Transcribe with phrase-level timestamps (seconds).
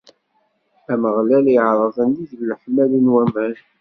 [0.93, 3.53] Ameɣlal iṛeɛɛed nnig n leḥmali n waman.